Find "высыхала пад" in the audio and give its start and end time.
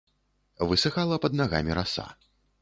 0.71-1.37